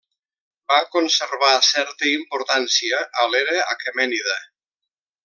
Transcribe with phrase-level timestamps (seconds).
[0.71, 4.39] Va conservar certa importància a l'era aquemènida.